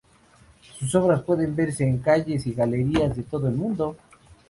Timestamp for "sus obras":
0.79-1.21